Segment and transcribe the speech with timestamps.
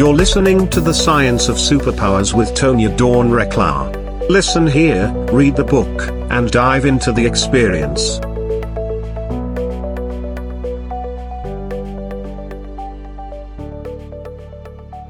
[0.00, 4.30] You're listening to The Science of Superpowers with Tonya Dawn Recla.
[4.30, 8.16] Listen here, read the book, and dive into the experience.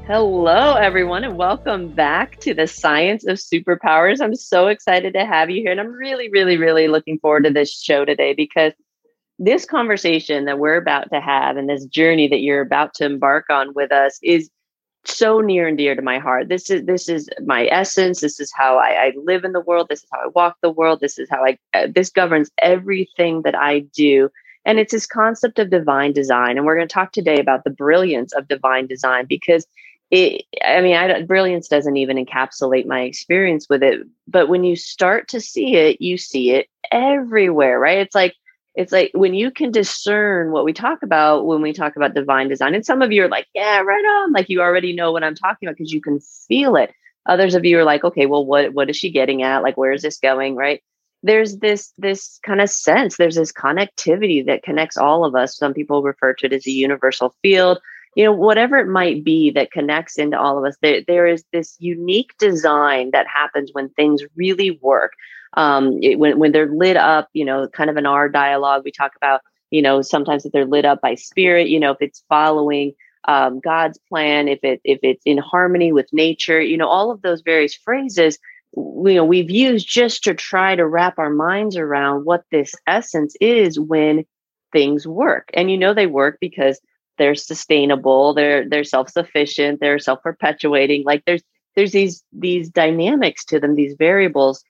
[0.07, 4.19] Hello, everyone, and welcome back to the Science of Superpowers.
[4.19, 7.49] I'm so excited to have you here, and I'm really, really, really looking forward to
[7.49, 8.73] this show today because
[9.39, 13.45] this conversation that we're about to have and this journey that you're about to embark
[13.49, 14.49] on with us is
[15.05, 16.49] so near and dear to my heart.
[16.49, 18.21] This is this is my essence.
[18.21, 19.87] This is how I, I live in the world.
[19.89, 20.99] This is how I walk the world.
[20.99, 21.57] This is how I.
[21.73, 24.29] Uh, this governs everything that I do.
[24.63, 26.57] And it's this concept of divine design.
[26.57, 29.65] And we're going to talk today about the brilliance of divine design because
[30.11, 34.75] it i mean I, brilliance doesn't even encapsulate my experience with it but when you
[34.75, 38.35] start to see it you see it everywhere right it's like
[38.75, 42.47] it's like when you can discern what we talk about when we talk about divine
[42.47, 45.23] design and some of you are like yeah right on like you already know what
[45.23, 46.19] i'm talking about because you can
[46.51, 46.93] feel it.
[47.27, 49.63] Others of you are like okay well what what is she getting at?
[49.63, 50.55] Like where is this going?
[50.55, 50.81] Right?
[51.23, 55.57] There's this this kind of sense there's this connectivity that connects all of us.
[55.57, 57.79] Some people refer to it as a universal field.
[58.15, 61.45] You know whatever it might be that connects into all of us there, there is
[61.53, 65.13] this unique design that happens when things really work
[65.53, 68.91] um, it, when, when they're lit up you know kind of in our dialogue we
[68.91, 72.23] talk about you know sometimes if they're lit up by spirit you know if it's
[72.29, 72.93] following
[73.27, 77.21] um, god's plan if it if it's in harmony with nature you know all of
[77.21, 78.37] those various phrases
[78.75, 83.35] you know we've used just to try to wrap our minds around what this essence
[83.41, 84.25] is when
[84.71, 85.49] things work.
[85.53, 86.79] And you know they work because
[87.17, 91.43] they're sustainable they're they're self-sufficient they're self-perpetuating like there's
[91.75, 94.63] there's these these dynamics to them these variables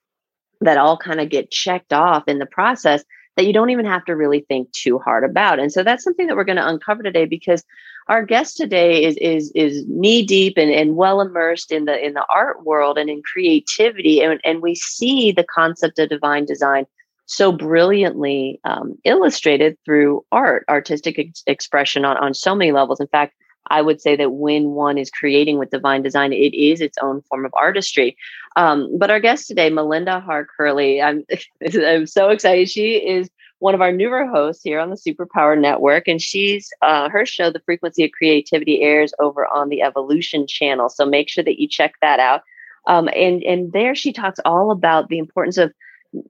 [0.61, 3.03] that all kind of get checked off in the process
[3.35, 6.27] that you don't even have to really think too hard about and so that's something
[6.27, 7.63] that we're going to uncover today because
[8.07, 12.13] our guest today is is is knee deep and, and well immersed in the in
[12.13, 16.85] the art world and in creativity and, and we see the concept of divine design
[17.31, 22.99] so brilliantly um, illustrated through art, artistic ex- expression on, on so many levels.
[22.99, 23.33] In fact,
[23.71, 27.21] I would say that when one is creating with divine design, it is its own
[27.23, 28.17] form of artistry.
[28.55, 31.23] Um, but our guest today, Melinda Harr Curley, I'm,
[31.73, 32.69] I'm so excited.
[32.69, 37.09] She is one of our newer hosts here on the Superpower Network, and she's uh,
[37.09, 40.89] her show, The Frequency of Creativity, airs over on the Evolution Channel.
[40.89, 42.41] So make sure that you check that out.
[42.87, 45.71] Um, and and there she talks all about the importance of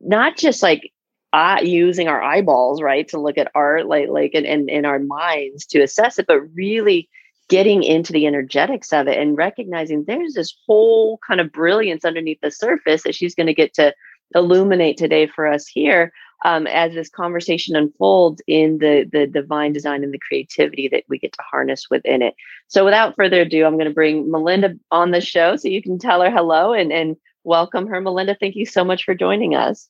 [0.02, 0.92] not just like
[1.34, 5.66] uh, using our eyeballs right to look at art like like in, in our minds
[5.68, 7.08] to assess it but really
[7.52, 12.40] getting into the energetics of it and recognizing there's this whole kind of brilliance underneath
[12.42, 13.94] the surface that she's going to get to
[14.34, 16.14] illuminate today for us here
[16.46, 21.20] um, as this conversation unfolds in the the divine design and the creativity that we
[21.20, 22.36] get to harness within it.
[22.70, 26.00] So, without further ado, I'm going to bring Melinda on the show so you can
[26.00, 28.00] tell her hello and and welcome her.
[28.00, 29.90] Melinda, thank you so much for joining us.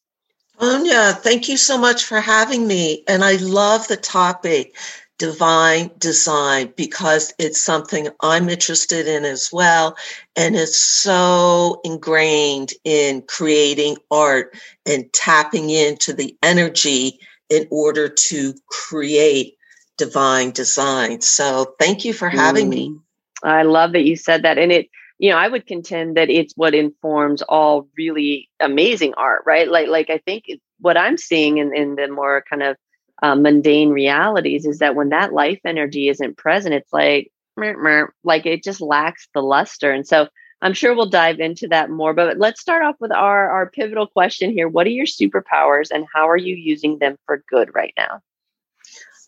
[0.59, 3.03] Tonya, thank you so much for having me.
[3.07, 4.75] And I love the topic,
[5.21, 9.95] divine design, because it's something I'm interested in as well.
[10.35, 17.19] And it's so ingrained in creating art and tapping into the energy
[17.51, 19.57] in order to create
[19.99, 21.21] divine design.
[21.21, 22.69] So thank you for having mm.
[22.69, 22.95] me.
[23.43, 24.57] I love that you said that.
[24.57, 24.89] And it,
[25.19, 29.69] you know, I would contend that it's what informs all really amazing art, right?
[29.69, 30.45] Like, like I think
[30.79, 32.75] what I'm seeing in, in the more kind of
[33.21, 37.31] uh, mundane realities is that when that life energy isn't present, it's like,
[38.23, 39.91] like it just lacks the luster.
[39.91, 40.27] And so
[40.61, 42.13] I'm sure we'll dive into that more.
[42.13, 46.05] But let's start off with our our pivotal question here: What are your superpowers, and
[46.13, 48.21] how are you using them for good right now?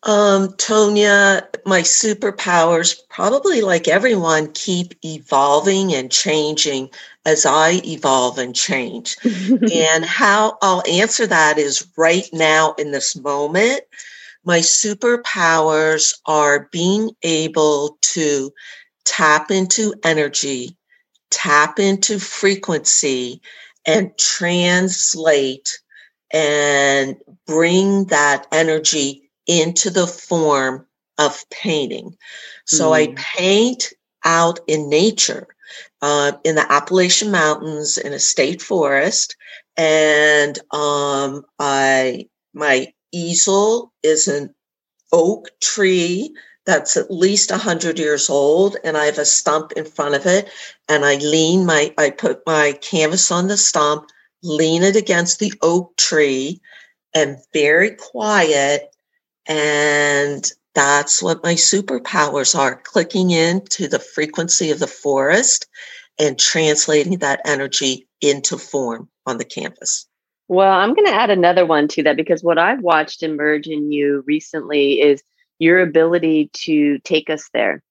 [0.05, 6.89] Um, Tonya, my superpowers, probably like everyone, keep evolving and changing
[7.25, 9.15] as I evolve and change.
[9.23, 13.81] and how I'll answer that is right now in this moment.
[14.43, 18.51] My superpowers are being able to
[19.05, 20.75] tap into energy,
[21.29, 23.41] tap into frequency,
[23.85, 25.79] and translate
[26.31, 30.85] and bring that energy into the form
[31.17, 32.15] of painting.
[32.65, 32.93] So mm.
[32.95, 33.93] I paint
[34.25, 35.47] out in nature,
[36.01, 39.35] uh, in the Appalachian Mountains, in a state forest,
[39.77, 44.53] and um, I my easel is an
[45.11, 46.33] oak tree
[46.65, 50.49] that's at least 100 years old and i have a stump in front of it
[50.89, 54.09] and i lean my i put my canvas on the stump
[54.41, 56.59] lean it against the oak tree
[57.13, 58.92] and very quiet
[59.47, 65.67] and that's what my superpowers are clicking into the frequency of the forest
[66.19, 70.07] and translating that energy into form on the canvas.
[70.47, 73.91] Well, I'm going to add another one to that because what I've watched emerge in
[73.91, 75.23] you recently is
[75.59, 77.81] your ability to take us there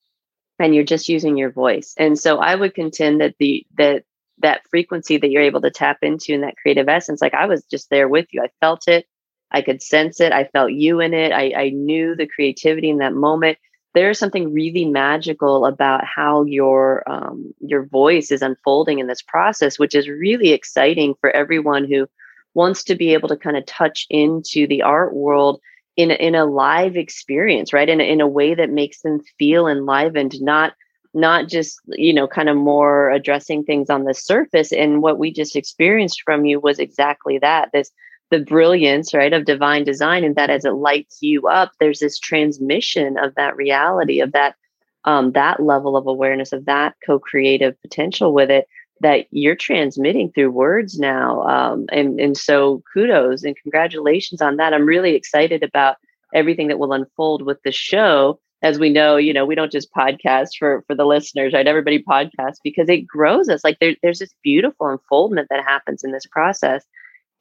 [0.58, 1.94] and you're just using your voice.
[1.98, 4.04] And so I would contend that the that
[4.38, 7.64] that frequency that you're able to tap into in that creative essence like I was
[7.64, 8.42] just there with you.
[8.42, 9.06] I felt it.
[9.52, 10.32] I could sense it.
[10.32, 11.32] I felt you in it.
[11.32, 13.58] I, I knew the creativity in that moment.
[13.94, 19.78] There's something really magical about how your um, your voice is unfolding in this process,
[19.78, 22.06] which is really exciting for everyone who
[22.54, 25.60] wants to be able to kind of touch into the art world
[25.96, 27.88] in in a live experience, right?
[27.88, 30.72] In in a way that makes them feel enlivened, not
[31.12, 34.72] not just you know kind of more addressing things on the surface.
[34.72, 37.70] And what we just experienced from you was exactly that.
[37.74, 37.90] This
[38.32, 42.18] the brilliance, right, of divine design, and that as it lights you up, there's this
[42.18, 44.56] transmission of that reality, of that
[45.04, 48.66] um, that level of awareness, of that co-creative potential with it
[49.00, 51.42] that you're transmitting through words now.
[51.42, 54.72] Um, and, and so kudos and congratulations on that.
[54.72, 55.96] I'm really excited about
[56.32, 58.40] everything that will unfold with the show.
[58.62, 61.66] As we know, you know, we don't just podcast for for the listeners, right?
[61.66, 63.64] Everybody podcasts because it grows us.
[63.64, 66.84] Like there, there's this beautiful unfoldment that happens in this process.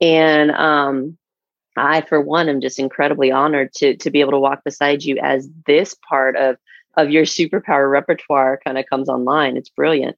[0.01, 1.18] And um,
[1.77, 5.18] I, for one, am just incredibly honored to to be able to walk beside you
[5.21, 6.57] as this part of
[6.98, 9.56] of your superpower repertoire kind of comes online.
[9.56, 10.18] It's brilliant.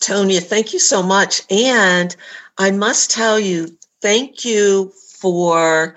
[0.00, 1.42] Tonya, thank you so much.
[1.50, 2.14] And
[2.58, 5.96] I must tell you, thank you for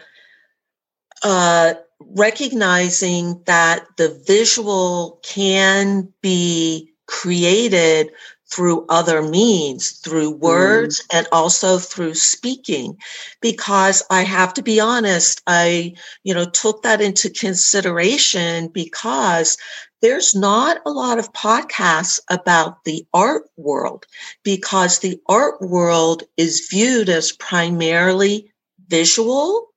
[1.23, 8.11] uh, recognizing that the visual can be created
[8.53, 11.17] through other means, through words mm.
[11.17, 12.97] and also through speaking.
[13.41, 19.57] Because I have to be honest, I, you know, took that into consideration because
[20.01, 24.05] there's not a lot of podcasts about the art world
[24.43, 28.51] because the art world is viewed as primarily
[28.89, 29.72] visual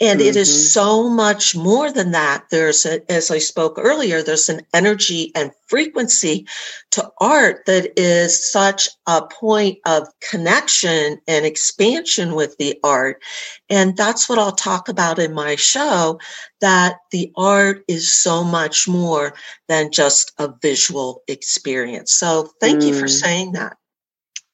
[0.00, 0.28] and mm-hmm.
[0.28, 0.66] it is mm-hmm.
[0.68, 2.44] so much more than that.
[2.50, 6.46] There's, a, as I spoke earlier, there's an energy and frequency
[6.92, 13.22] to art that is such a point of connection and expansion with the art.
[13.68, 16.20] And that's what I'll talk about in my show
[16.60, 19.34] that the art is so much more
[19.68, 22.12] than just a visual experience.
[22.12, 22.88] So thank mm.
[22.88, 23.10] you for mm.
[23.10, 23.76] saying that.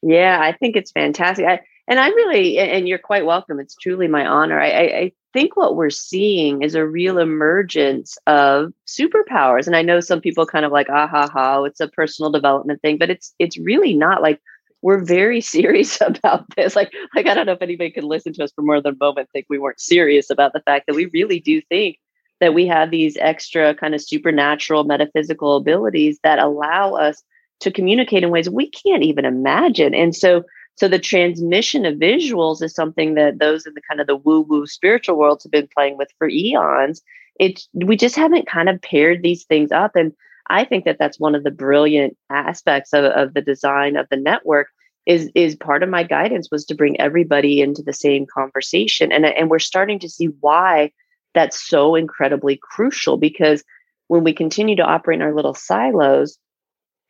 [0.02, 1.46] Yeah, I think it's fantastic.
[1.46, 3.58] I, and I really, and you're quite welcome.
[3.58, 4.60] It's truly my honor.
[4.60, 9.66] I, I, I think what we're seeing is a real emergence of superpowers.
[9.66, 12.80] And I know some people kind of like, ah ha ha, it's a personal development
[12.82, 14.40] thing, but it's it's really not like
[14.82, 16.76] we're very serious about this.
[16.76, 19.04] Like, like I don't know if anybody could listen to us for more than a
[19.04, 21.98] moment think we weren't serious about the fact that we really do think
[22.40, 27.22] that we have these extra kind of supernatural metaphysical abilities that allow us
[27.60, 29.94] to communicate in ways we can't even imagine.
[29.94, 30.42] And so
[30.76, 34.40] so the transmission of visuals is something that those in the kind of the woo
[34.40, 37.02] woo spiritual worlds have been playing with for eons.
[37.38, 40.12] It's we just haven't kind of paired these things up, and
[40.48, 44.16] I think that that's one of the brilliant aspects of, of the design of the
[44.16, 44.68] network.
[45.04, 49.26] Is is part of my guidance was to bring everybody into the same conversation, and
[49.26, 50.92] and we're starting to see why
[51.34, 53.64] that's so incredibly crucial because
[54.08, 56.38] when we continue to operate in our little silos,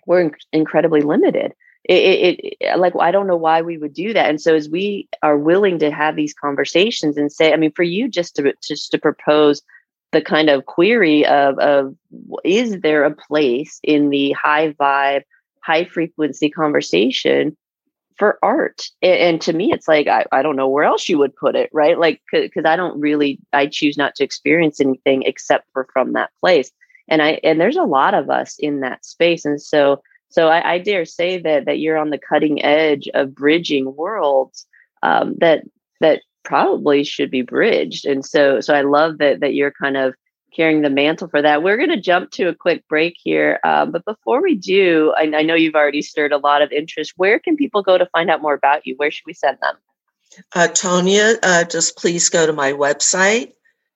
[0.07, 1.53] we're in- incredibly limited
[1.85, 4.31] it, it, it, like i don't know why we would do that.
[4.31, 7.83] And so as we are willing to have these conversations and say i mean for
[7.83, 9.63] you just to just to propose
[10.13, 11.95] the kind of query of of
[12.45, 15.23] is there a place in the high vibe
[15.63, 17.57] high frequency conversation
[18.19, 18.83] for art?
[19.01, 21.57] And, and to me it's like I, I don't know where else you would put
[21.57, 21.99] it right?
[21.99, 26.31] Like because i don't really i choose not to experience anything except for from that
[26.41, 26.71] place.
[27.09, 29.45] And i and there's a lot of us in that space.
[29.45, 30.01] And so
[30.33, 34.67] so I, I, dare say that that you're on the cutting edge of bridging worlds
[35.03, 35.65] um, that
[36.01, 38.07] that probably should be bridged.
[38.07, 40.15] And so so I love that that you're kind of
[40.55, 41.63] carrying the mantle for that.
[41.63, 45.23] We're going to jump to a quick break here, um, but before we do, I,
[45.35, 47.15] I, know you've already stirred a lot of interest.
[47.17, 48.95] Where can people go to find out more about you?
[48.97, 49.77] Where should we send them?
[50.55, 53.53] Uh, Tonya, uh, just please go to my website,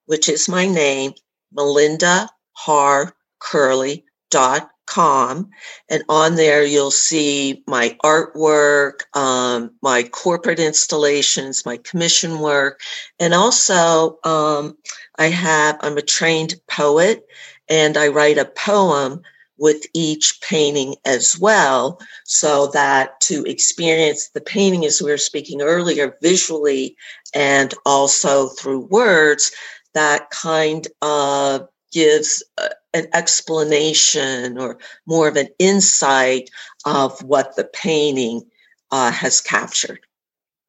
[0.07, 1.13] which is my name,
[1.53, 5.51] Melinda Harr Curley dot com
[5.89, 12.81] and on there you'll see my artwork um, my corporate installations my commission work
[13.21, 14.77] and also um,
[15.19, 17.27] i have i'm a trained poet
[17.69, 19.21] and i write a poem
[19.59, 25.63] with each painting as well so that to experience the painting as we were speaking
[25.63, 26.97] earlier visually
[27.35, 29.53] and also through words
[29.95, 36.51] that kind of gives uh, an explanation or more of an insight
[36.85, 38.43] of what the painting
[38.91, 40.01] uh, has captured.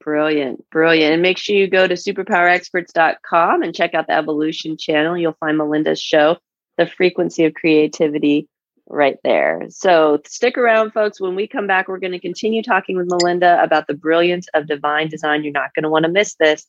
[0.01, 1.13] Brilliant, brilliant.
[1.13, 5.17] And make sure you go to superpowerexperts.com and check out the evolution channel.
[5.17, 6.37] You'll find Melinda's show,
[6.77, 8.47] The Frequency of Creativity,
[8.89, 9.65] right there.
[9.69, 11.19] So stick around, folks.
[11.19, 14.67] When we come back, we're going to continue talking with Melinda about the brilliance of
[14.67, 15.43] divine design.
[15.43, 16.65] You're not going to want to miss this.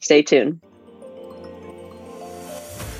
[0.00, 0.60] Stay tuned.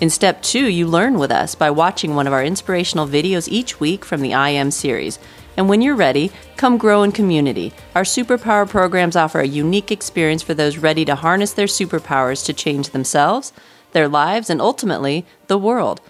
[0.00, 3.80] In step two, you learn with us by watching one of our inspirational videos each
[3.80, 5.18] week from the I Am series.
[5.58, 7.74] And when you're ready, come grow in community.
[7.94, 12.54] Our superpower programs offer a unique experience for those ready to harness their superpowers to
[12.54, 13.52] change themselves,
[13.92, 16.00] their lives, and ultimately, the world.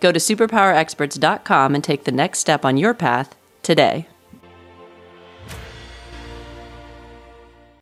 [0.00, 4.08] Go to superpowerexperts.com and take the next step on your path today.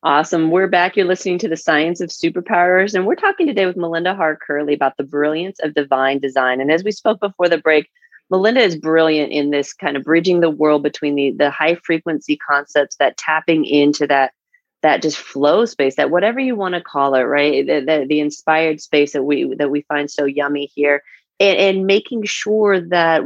[0.02, 0.50] Awesome.
[0.50, 0.96] We're back.
[0.96, 4.72] You're listening to the Science of Superpowers, and we're talking today with Melinda Harr Curley
[4.72, 6.62] about the brilliance of divine design.
[6.62, 7.90] And as we spoke before the break,
[8.30, 12.38] Melinda is brilliant in this kind of bridging the world between the the high frequency
[12.38, 14.32] concepts that tapping into that
[14.80, 17.66] that just flow space, that whatever you want to call it, right?
[17.66, 21.02] The, the, the inspired space that we that we find so yummy here,
[21.38, 23.20] and, and making sure that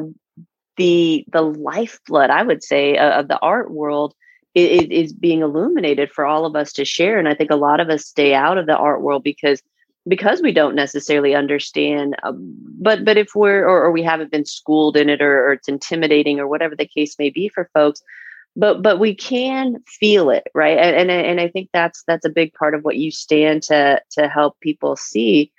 [0.77, 4.13] the the lifeblood, I would say, of the art world
[4.55, 7.19] is, is being illuminated for all of us to share.
[7.19, 9.63] And I think a lot of us stay out of the art world because
[10.07, 14.45] because we don't necessarily understand um, but but if we're or, or, we haven't been
[14.45, 18.03] schooled in it or, or, it's intimidating or whatever the case may be for folks
[18.55, 22.31] but but we can feel it right and, and and i think that's that's a
[22.31, 25.51] big part of what you stand to to help people see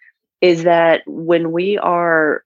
[0.41, 2.43] is that when we are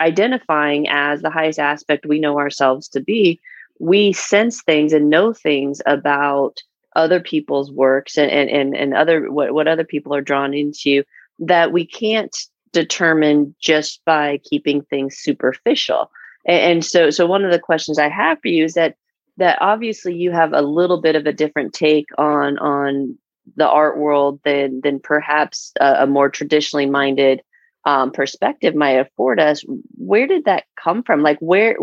[0.00, 3.40] identifying as the highest aspect we know ourselves to be
[3.82, 6.62] we sense things and know things about
[6.94, 11.02] other people's works and and and, and other what, what other people are drawn into
[11.40, 12.36] that we can't
[12.72, 16.10] determine just by keeping things superficial.
[16.46, 18.94] And, and so so one of the questions i have for you is that
[19.38, 23.18] that obviously you have a little bit of a different take on on
[23.56, 27.42] the art world than than perhaps a, a more traditionally minded
[27.84, 29.64] um, perspective might afford us.
[29.96, 31.22] Where did that come from?
[31.22, 31.76] Like where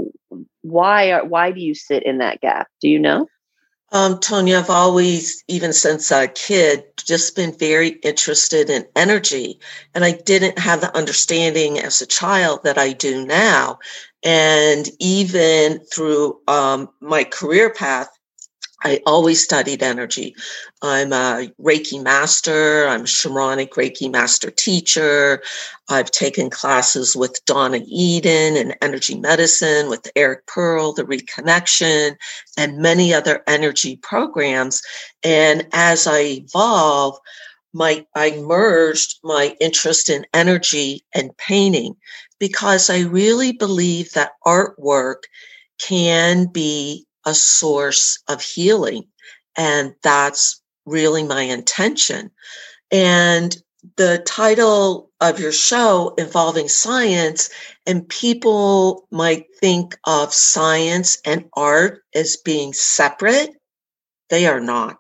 [0.62, 2.68] why are, why do you sit in that gap?
[2.82, 3.28] Do you know?
[3.92, 9.60] Um, tonya i've always even since a kid just been very interested in energy.
[9.96, 13.80] And i didn't have the understanding as a child that i do now.
[14.24, 18.10] And even through um, my career path
[18.84, 20.36] I always studied energy.
[20.82, 22.88] I'm a Reiki master.
[22.88, 25.44] I'm a shamanic Reiki master teacher.
[25.90, 32.16] I've taken classes with Donna Eden in energy medicine, with Eric Pearl, the Reconnection,
[32.58, 34.82] and many other energy programs.
[35.24, 37.18] And as I evolve,
[37.74, 41.96] my I merged my interest in energy and painting
[42.40, 45.24] because I really believe that artwork
[45.80, 49.04] can be a source of healing.
[49.56, 52.32] And that's really my intention.
[52.92, 53.56] And
[53.98, 57.50] the title of your show involving science,
[57.86, 63.52] and people might think of science and art as being separate.
[64.30, 64.98] They are not.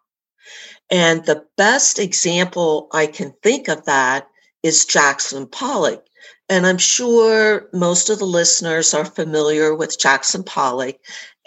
[0.89, 4.27] And the best example I can think of that
[4.63, 6.05] is Jackson Pollock.
[6.49, 10.97] And I'm sure most of the listeners are familiar with Jackson Pollock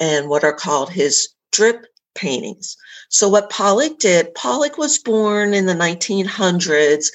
[0.02, 2.76] and what are called his drip paintings.
[3.08, 7.06] So, what Pollock did, Pollock was born in the 1900s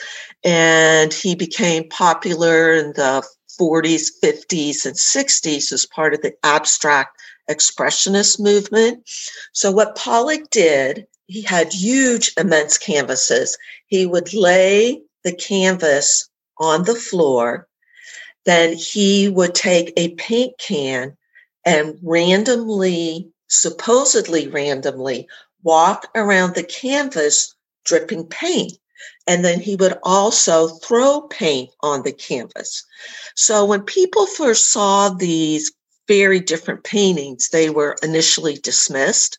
[0.46, 3.28] and he became popular in the
[3.60, 9.04] 40s, 50s, and 60s as part of the abstract expressionist movement.
[9.52, 13.58] So, what Pollock did, he had huge, immense canvases.
[13.88, 17.68] He would lay the canvas on the floor
[18.46, 21.18] then he would take a paint can
[21.68, 25.28] and randomly, supposedly randomly,
[25.64, 28.72] walk around the canvas dripping paint.
[29.28, 32.86] And then he would also throw paint on the canvas.
[33.36, 35.74] So when people first saw these
[36.08, 39.38] very different paintings, they were initially dismissed.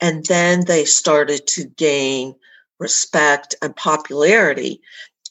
[0.00, 2.36] And then they started to gain
[2.78, 4.80] respect and popularity.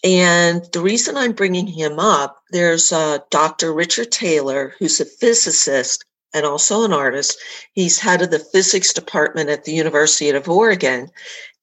[0.04, 3.74] And the reason I'm bringing him up, there's uh, Dr.
[3.74, 6.04] Richard Taylor, who's a physicist
[6.34, 7.38] and also an artist.
[7.74, 11.10] He's head of the physics department at the University of Oregon.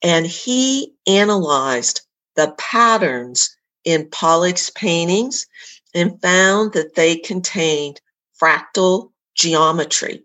[0.02, 2.02] And he analyzed
[2.36, 5.46] the patterns in Pollock's paintings
[5.94, 8.00] and found that they contained
[8.40, 10.24] fractal geometry.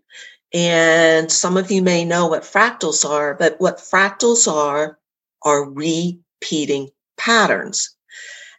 [0.52, 4.98] And some of you may know what fractals are, but what fractals are
[5.42, 7.94] are repeating patterns.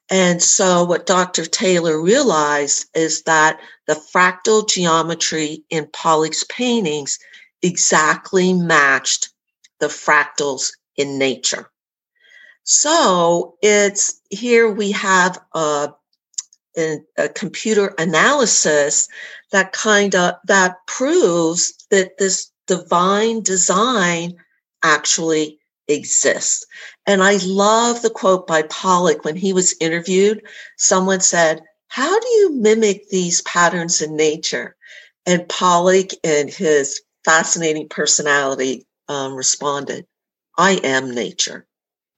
[0.09, 1.45] And so, what Dr.
[1.45, 3.59] Taylor realized is that
[3.91, 7.19] the fractal geometry in Pollock's paintings
[7.61, 9.31] exactly matched
[9.81, 11.69] the fractals in nature.
[12.63, 15.89] So, it's here we have a,
[16.77, 19.09] a, a computer analysis
[19.51, 24.35] that kind of that proves that this divine design
[24.83, 26.65] actually exists.
[27.05, 30.43] And I love the quote by Pollock when he was interviewed.
[30.77, 34.77] Someone said, How do you mimic these patterns in nature?
[35.25, 40.05] And Pollock, and his fascinating personality, um, responded,
[40.57, 41.67] I am nature.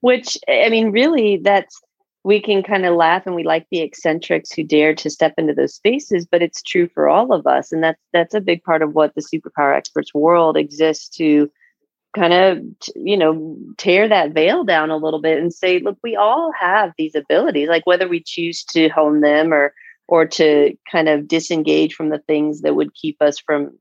[0.00, 1.80] Which, I mean, really, that's
[2.22, 5.52] we can kind of laugh and we like the eccentrics who dare to step into
[5.52, 8.80] those spaces but it's true for all of us and that's that's a big part
[8.80, 11.50] of what the superpower experts world exists to
[12.14, 12.58] kind of
[12.94, 16.92] you know tear that veil down a little bit and say look we all have
[16.96, 19.74] these abilities like whether we choose to hone them or
[20.06, 23.72] or to kind of disengage from the things that would keep us from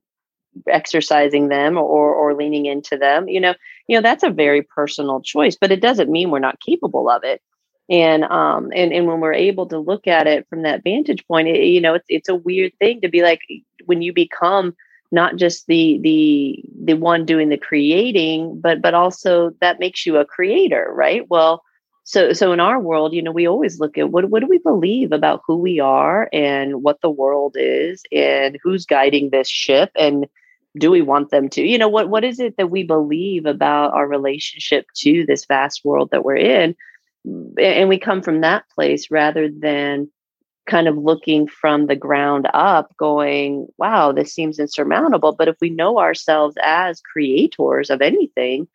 [0.67, 3.53] exercising them or or leaning into them you know
[3.87, 7.23] you know that's a very personal choice but it doesn't mean we're not capable of
[7.23, 7.41] it.
[7.89, 11.49] And um and and when we're able to look at it from that vantage point
[11.49, 13.41] it, you know it's it's a weird thing to be like
[13.85, 14.73] when you become
[15.13, 20.17] not just the the the one doing the creating but but also that makes you
[20.17, 21.29] a creator right?
[21.29, 21.63] Well
[22.05, 24.57] so so in our world you know we always look at what what do we
[24.57, 29.91] believe about who we are and what the world is and who's guiding this ship
[29.95, 30.25] and
[30.77, 31.61] do we want them to?
[31.61, 35.85] You know what what is it that we believe about our relationship to this vast
[35.85, 36.75] world that we're in?
[37.59, 40.09] And we come from that place rather than
[40.65, 45.33] kind of looking from the ground up going wow this seems insurmountable.
[45.33, 48.67] But if we know ourselves as creators of anything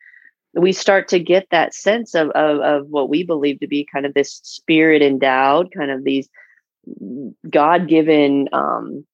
[0.53, 4.05] we start to get that sense of, of, of what we believe to be kind
[4.05, 6.27] of this spirit endowed kind of these
[7.49, 9.05] god-given um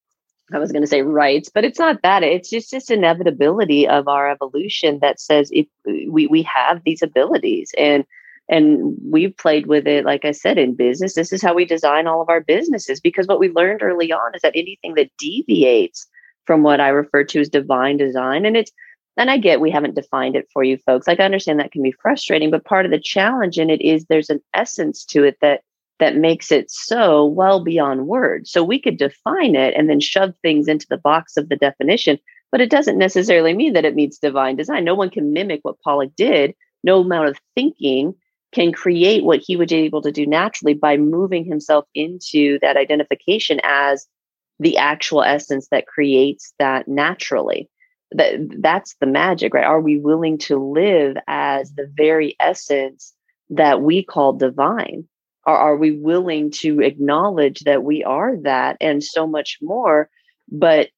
[0.54, 2.24] i was going to say rights but it's not that.
[2.24, 7.72] It's just this inevitability of our evolution that says if we we have these abilities.
[7.78, 8.06] And
[8.48, 11.16] and we've played with it like i said in business.
[11.16, 14.36] This is how we design all of our businesses because what we learned early on
[14.36, 16.08] is that anything that deviates
[16.46, 18.72] from what i refer to as divine design and it's
[19.18, 21.82] and i get we haven't defined it for you folks like i understand that can
[21.82, 25.38] be frustrating but part of the challenge in it is there's an essence to it
[25.42, 25.62] that
[26.00, 28.52] that makes it so well beyond words.
[28.52, 32.20] So we could define it and then shove things into the box of the definition
[32.52, 34.86] but it doesn't necessarily mean that it meets divine design.
[34.86, 36.54] No one can mimic what pollock did
[36.86, 38.16] no amount of thinking
[38.56, 42.78] can create what he would be able to do naturally by moving himself into that
[42.78, 44.08] identification as
[44.60, 47.70] the actual essence that creates that naturally.
[48.12, 49.66] That that's the magic right?
[49.66, 53.14] Are we willing to live as the very essence
[53.50, 55.06] that we call divine?
[55.46, 60.10] Or are we willing to acknowledge that we are that and so much more?
[60.50, 60.90] But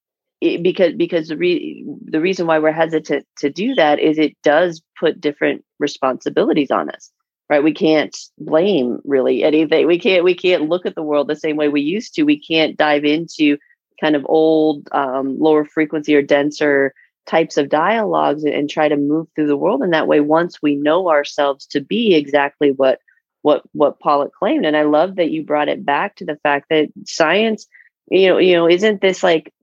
[0.41, 4.37] it, because because the, re, the reason why we're hesitant to do that is it
[4.43, 7.11] does put different responsibilities on us
[7.49, 7.63] right?
[7.63, 9.87] We can't blame really anything.
[9.87, 12.23] We can't we can't look at the world the same way we used to.
[12.23, 13.57] We can't dive into
[14.01, 16.93] kind of old um, lower frequency or denser
[17.25, 20.61] types of dialogues and, and try to move through the world in that way once
[20.61, 22.99] we know ourselves to be exactly what
[23.41, 24.65] what what Pollock claimed.
[24.65, 27.67] And I love that you brought it back to the fact that science
[28.09, 29.53] you know you know isn't this like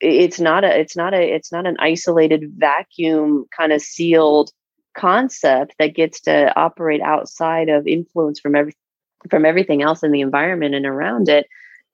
[0.00, 4.50] it's not a it's not a it's not an isolated vacuum kind of sealed
[5.00, 8.74] concept that gets to operate outside of influence from every
[9.28, 11.46] from everything else in the environment and around it.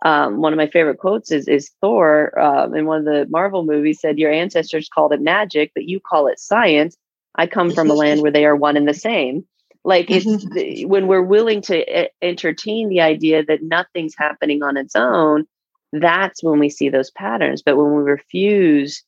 [0.04, 3.64] Um, one of my favorite quotes is is Thor um, in one of the Marvel
[3.64, 6.96] movies said, "Your ancestors called it magic, but you call it science.
[7.34, 9.44] I come from a land where they are one and the same."
[9.84, 10.26] Like it's
[10.86, 15.46] when we're willing to entertain the idea that nothing's happening on its own,
[15.92, 17.62] that's when we see those patterns.
[17.62, 19.02] But when we refuse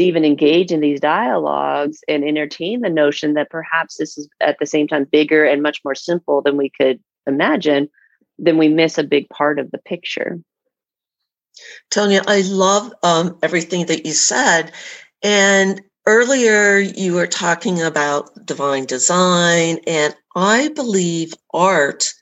[0.00, 4.58] to even engage in these dialogues and entertain the notion that perhaps this is at
[4.58, 7.88] the same time bigger and much more simple than we could imagine,
[8.38, 10.40] then we miss a big part of the picture.
[11.90, 14.72] Tonya, I love um, everything that you said.
[15.22, 22.14] And earlier you were talking about divine design, and I believe art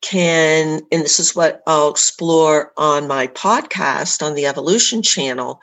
[0.00, 5.60] can, and this is what I'll explore on my podcast on the Evolution channel.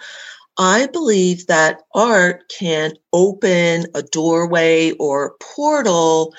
[0.57, 6.35] I believe that art can open a doorway or portal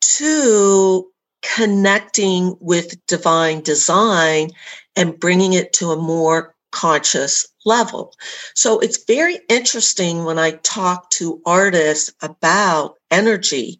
[0.00, 1.10] to
[1.42, 4.50] connecting with divine design
[4.96, 8.14] and bringing it to a more conscious level.
[8.54, 13.78] So it's very interesting when I talk to artists about energy.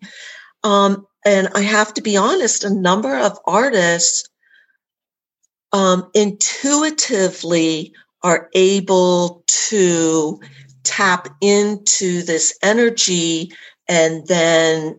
[0.62, 4.28] Um, and I have to be honest, a number of artists
[5.72, 10.40] um, intuitively are able to
[10.84, 13.52] tap into this energy
[13.88, 14.98] and then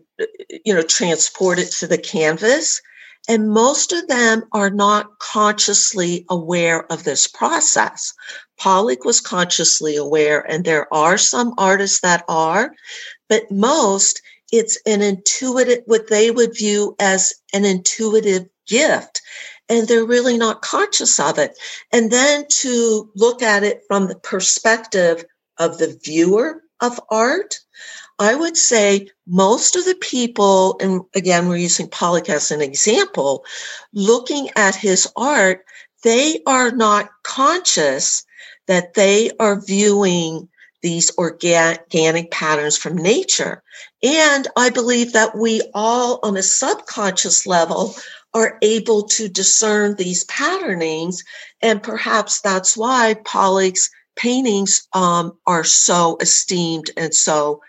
[0.64, 2.80] you know transport it to the canvas
[3.28, 8.12] and most of them are not consciously aware of this process.
[8.58, 12.74] Pollock was consciously aware, and there are some artists that are,
[13.28, 14.20] but most
[14.52, 19.20] it's an intuitive, what they would view as an intuitive gift.
[19.68, 21.58] And they're really not conscious of it.
[21.92, 25.24] And then to look at it from the perspective
[25.58, 27.58] of the viewer of art,
[28.18, 33.44] I would say most of the people, and again, we're using Pollock as an example,
[33.92, 35.64] looking at his art,
[36.02, 38.24] they are not conscious
[38.66, 40.48] that they are viewing
[40.82, 43.62] these organic patterns from nature.
[44.02, 47.94] And I believe that we all, on a subconscious level,
[48.34, 51.22] are able to discern these patternings.
[51.62, 57.62] And perhaps that's why Pollock's paintings um, are so esteemed and so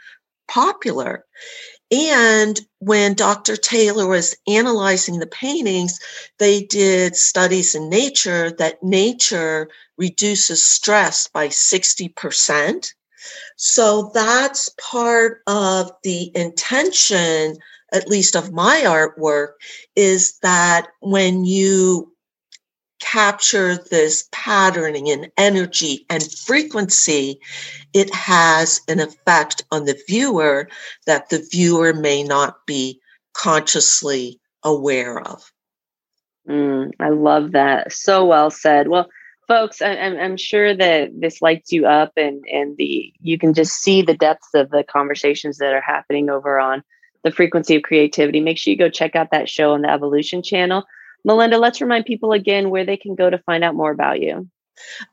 [0.47, 1.23] popular.
[1.91, 3.55] And when Dr.
[3.55, 5.99] Taylor was analyzing the paintings,
[6.39, 12.87] they did studies in nature that nature reduces stress by 60%.
[13.55, 17.57] So that's part of the intention,
[17.95, 19.53] at least of my artwork,
[19.95, 22.11] is that when you
[22.99, 27.39] capture this patterning and energy and frequency,
[27.93, 30.67] it has an effect on the viewer
[31.05, 32.99] that the viewer may not be
[33.33, 35.51] consciously aware of.
[36.49, 37.91] Mm, I love that.
[37.91, 38.87] So well said.
[38.87, 39.09] Well,
[39.47, 43.53] folks, I, am I'm sure that this lights you up, and and the you can
[43.53, 46.83] just see the depths of the conversations that are happening over on
[47.25, 48.39] the frequency of creativity.
[48.39, 50.85] Make sure you go check out that show on the Evolution Channel.
[51.25, 54.47] Melinda, let's remind people again where they can go to find out more about you.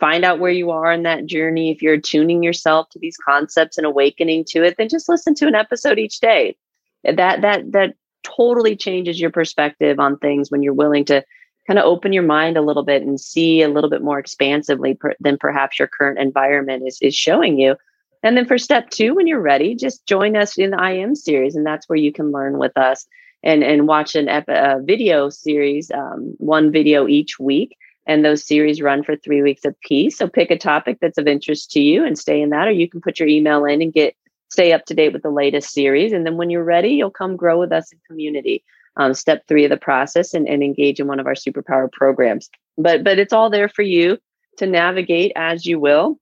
[0.00, 1.70] Find out where you are in that journey.
[1.70, 5.46] If you're tuning yourself to these concepts and awakening to it, then just listen to
[5.46, 6.56] an episode each day.
[7.04, 11.24] That that that totally changes your perspective on things when you're willing to
[11.66, 14.94] kind of open your mind a little bit and see a little bit more expansively
[14.94, 17.76] per, than perhaps your current environment is, is showing you.
[18.22, 21.14] And then for step two, when you're ready, just join us in the I Am
[21.14, 21.56] series.
[21.56, 23.06] And that's where you can learn with us
[23.42, 27.76] and, and watch an ep- a video series, um, one video each week.
[28.06, 30.18] And those series run for three weeks apiece.
[30.18, 32.88] So pick a topic that's of interest to you and stay in that, or you
[32.88, 34.16] can put your email in and get
[34.52, 36.12] stay up to date with the latest series.
[36.12, 38.62] And then when you're ready, you'll come grow with us in community
[38.96, 42.50] um, step three of the process and, and engage in one of our superpower programs.
[42.76, 44.18] But but it's all there for you
[44.58, 46.18] to navigate as you will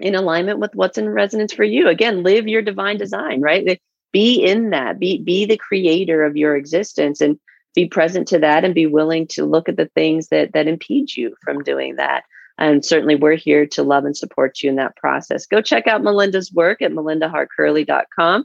[0.00, 1.88] in alignment with what's in resonance for you.
[1.88, 3.80] Again, live your divine design, right?
[4.12, 7.38] Be in that, be be the creator of your existence and
[7.74, 11.14] be present to that and be willing to look at the things that that impede
[11.14, 12.24] you from doing that.
[12.58, 15.46] And certainly we're here to love and support you in that process.
[15.46, 18.44] Go check out Melinda's work at melindaharcurley.com.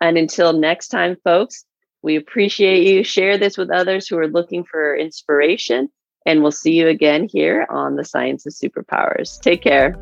[0.00, 1.64] And until next time, folks,
[2.02, 3.02] we appreciate you.
[3.02, 5.88] Share this with others who are looking for inspiration.
[6.26, 9.40] And we'll see you again here on the Science of Superpowers.
[9.40, 9.94] Take care.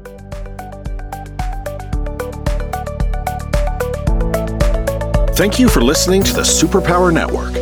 [5.34, 7.61] Thank you for listening to the Superpower Network.